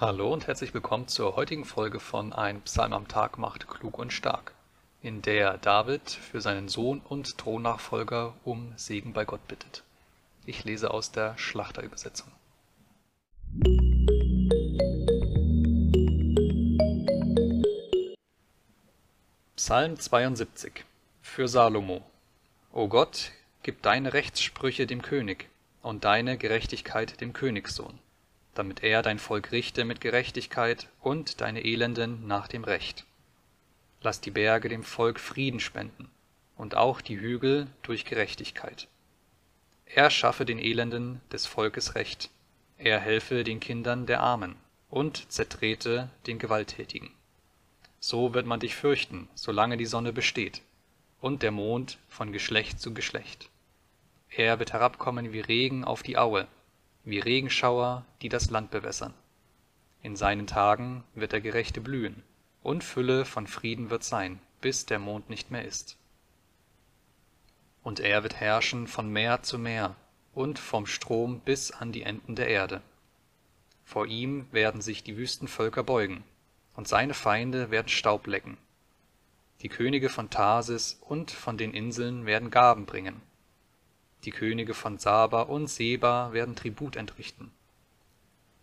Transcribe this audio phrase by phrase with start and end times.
[0.00, 4.12] Hallo und herzlich willkommen zur heutigen Folge von Ein Psalm am Tag macht klug und
[4.12, 4.54] stark,
[5.02, 9.82] in der David für seinen Sohn und Thronnachfolger um Segen bei Gott bittet.
[10.46, 12.30] Ich lese aus der Schlachterübersetzung.
[19.56, 20.84] Psalm 72
[21.22, 22.08] für Salomo
[22.72, 23.32] O Gott,
[23.64, 25.48] gib deine Rechtssprüche dem König
[25.82, 27.98] und deine Gerechtigkeit dem Königssohn
[28.58, 33.06] damit er dein Volk richte mit Gerechtigkeit und deine Elenden nach dem Recht.
[34.02, 36.10] Lass die Berge dem Volk Frieden spenden
[36.56, 38.88] und auch die Hügel durch Gerechtigkeit.
[39.86, 42.30] Er schaffe den Elenden des Volkes Recht,
[42.78, 44.56] er helfe den Kindern der Armen
[44.90, 47.10] und zertrete den Gewalttätigen.
[48.00, 50.62] So wird man dich fürchten, solange die Sonne besteht
[51.20, 53.50] und der Mond von Geschlecht zu Geschlecht.
[54.30, 56.48] Er wird herabkommen wie Regen auf die Aue
[57.08, 59.14] wie Regenschauer, die das Land bewässern.
[60.02, 62.22] In seinen Tagen wird der Gerechte blühen,
[62.62, 65.96] und Fülle von Frieden wird sein, bis der Mond nicht mehr ist.
[67.82, 69.96] Und er wird herrschen von Meer zu Meer
[70.34, 72.82] und vom Strom bis an die Enden der Erde.
[73.84, 76.24] Vor ihm werden sich die Wüstenvölker beugen,
[76.76, 78.58] und seine Feinde werden Staub lecken.
[79.62, 83.22] Die Könige von Tarsis und von den Inseln werden Gaben bringen,
[84.24, 87.50] die Könige von Saba und Seba werden Tribut entrichten.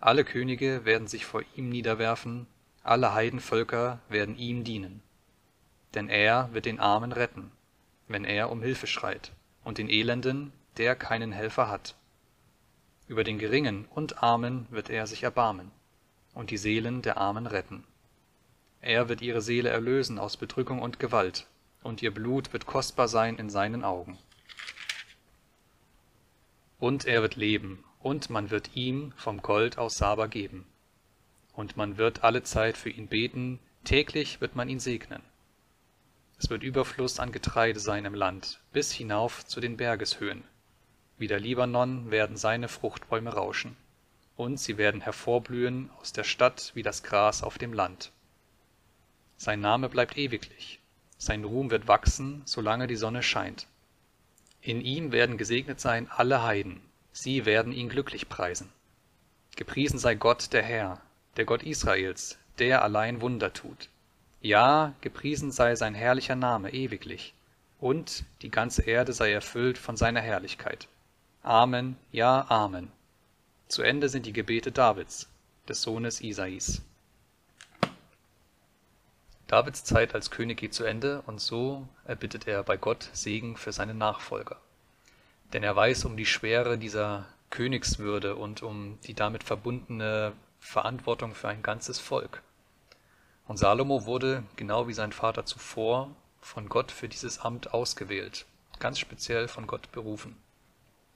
[0.00, 2.46] Alle Könige werden sich vor ihm niederwerfen,
[2.82, 5.02] alle Heidenvölker werden ihm dienen.
[5.94, 7.50] Denn er wird den Armen retten,
[8.06, 9.32] wenn er um Hilfe schreit,
[9.64, 11.96] und den Elenden, der keinen Helfer hat.
[13.08, 15.70] Über den Geringen und Armen wird er sich erbarmen
[16.34, 17.84] und die Seelen der Armen retten.
[18.80, 21.46] Er wird ihre Seele erlösen aus Bedrückung und Gewalt,
[21.82, 24.18] und ihr Blut wird kostbar sein in seinen Augen.
[26.78, 30.66] Und er wird leben, und man wird ihm vom Gold aus Saba geben.
[31.52, 35.22] Und man wird alle Zeit für ihn beten, täglich wird man ihn segnen.
[36.38, 40.44] Es wird Überfluss an Getreide sein im Land, bis hinauf zu den Bergeshöhen.
[41.18, 43.76] Wie der Libanon werden seine Fruchtbäume rauschen,
[44.36, 48.12] und sie werden hervorblühen aus der Stadt wie das Gras auf dem Land.
[49.36, 50.78] Sein Name bleibt ewiglich,
[51.16, 53.66] sein Ruhm wird wachsen, solange die Sonne scheint.
[54.68, 58.68] In ihm werden gesegnet sein alle Heiden, sie werden ihn glücklich preisen.
[59.56, 61.00] Gepriesen sei Gott der Herr,
[61.38, 63.88] der Gott Israels, der allein Wunder tut.
[64.42, 67.32] Ja, gepriesen sei sein herrlicher Name ewiglich,
[67.80, 70.86] und die ganze Erde sei erfüllt von seiner Herrlichkeit.
[71.42, 72.92] Amen, ja, Amen.
[73.68, 75.30] Zu Ende sind die Gebete Davids,
[75.66, 76.82] des Sohnes Isais.
[79.48, 83.72] Davids Zeit als König geht zu Ende und so erbittet er bei Gott Segen für
[83.72, 84.58] seine Nachfolger.
[85.54, 91.48] Denn er weiß um die Schwere dieser Königswürde und um die damit verbundene Verantwortung für
[91.48, 92.42] ein ganzes Volk.
[93.46, 98.44] Und Salomo wurde, genau wie sein Vater zuvor, von Gott für dieses Amt ausgewählt,
[98.80, 100.36] ganz speziell von Gott berufen.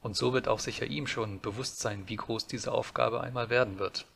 [0.00, 3.78] Und so wird auch sicher ihm schon bewusst sein, wie groß diese Aufgabe einmal werden
[3.78, 4.06] wird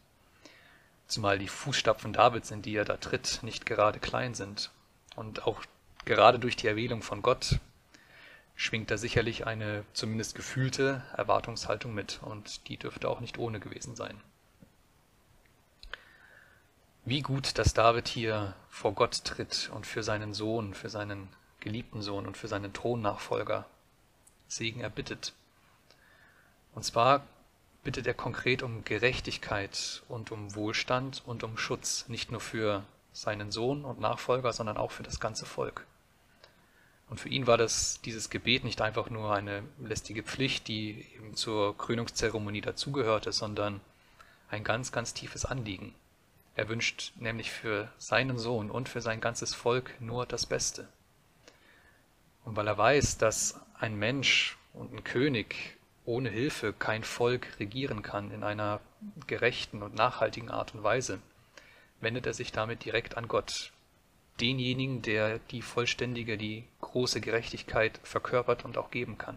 [1.06, 4.70] zumal die Fußstapfen Davids, in die er da tritt, nicht gerade klein sind.
[5.14, 5.62] Und auch
[6.04, 7.58] gerade durch die Erwählung von Gott
[8.54, 13.94] schwingt da sicherlich eine zumindest gefühlte Erwartungshaltung mit, und die dürfte auch nicht ohne gewesen
[13.96, 14.20] sein.
[17.04, 21.28] Wie gut, dass David hier vor Gott tritt und für seinen Sohn, für seinen
[21.60, 23.66] geliebten Sohn und für seinen Thronnachfolger
[24.48, 25.32] Segen erbittet.
[26.74, 27.26] Und zwar
[27.86, 33.52] bittet er konkret um Gerechtigkeit und um Wohlstand und um Schutz, nicht nur für seinen
[33.52, 35.86] Sohn und Nachfolger, sondern auch für das ganze Volk.
[37.08, 41.36] Und für ihn war das dieses Gebet nicht einfach nur eine lästige Pflicht, die eben
[41.36, 43.80] zur Krönungszeremonie dazugehörte, sondern
[44.50, 45.94] ein ganz, ganz tiefes Anliegen.
[46.56, 50.88] Er wünscht nämlich für seinen Sohn und für sein ganzes Volk nur das Beste.
[52.44, 58.02] Und weil er weiß, dass ein Mensch und ein König ohne Hilfe kein Volk regieren
[58.02, 58.80] kann in einer
[59.26, 61.20] gerechten und nachhaltigen Art und Weise,
[62.00, 63.72] wendet er sich damit direkt an Gott,
[64.40, 69.36] denjenigen, der die vollständige, die große Gerechtigkeit verkörpert und auch geben kann.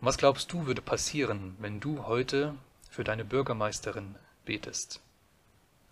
[0.00, 2.54] Und was glaubst du würde passieren, wenn du heute
[2.90, 5.00] für deine Bürgermeisterin betest,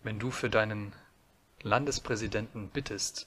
[0.03, 0.93] wenn du für deinen
[1.63, 3.27] Landespräsidenten bittest,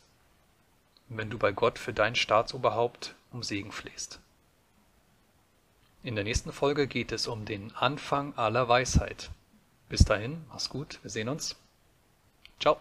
[1.10, 4.22] wenn du bei Gott für dein Staatsoberhaupt um Segen flehst?
[6.04, 9.32] In der nächsten Folge geht es um den Anfang aller Weisheit.
[9.90, 11.56] Bis dahin, mach's gut, wir sehen uns.
[12.60, 12.78] Ciao.